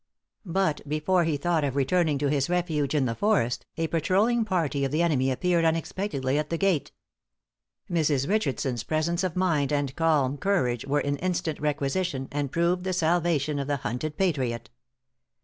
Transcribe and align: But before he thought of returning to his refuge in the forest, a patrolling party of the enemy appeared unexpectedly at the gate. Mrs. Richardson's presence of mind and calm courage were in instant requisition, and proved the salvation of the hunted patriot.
But 0.47 0.81
before 0.89 1.25
he 1.25 1.37
thought 1.37 1.63
of 1.63 1.75
returning 1.75 2.17
to 2.17 2.27
his 2.27 2.49
refuge 2.49 2.95
in 2.95 3.05
the 3.05 3.13
forest, 3.13 3.67
a 3.77 3.85
patrolling 3.85 4.43
party 4.45 4.83
of 4.83 4.91
the 4.91 5.03
enemy 5.03 5.29
appeared 5.29 5.63
unexpectedly 5.63 6.39
at 6.39 6.49
the 6.49 6.57
gate. 6.57 6.91
Mrs. 7.87 8.27
Richardson's 8.27 8.81
presence 8.83 9.23
of 9.23 9.35
mind 9.35 9.71
and 9.71 9.95
calm 9.95 10.39
courage 10.39 10.87
were 10.87 11.01
in 11.01 11.17
instant 11.17 11.59
requisition, 11.59 12.27
and 12.31 12.51
proved 12.51 12.83
the 12.83 12.93
salvation 12.93 13.59
of 13.59 13.67
the 13.67 13.77
hunted 13.77 14.17
patriot. 14.17 14.71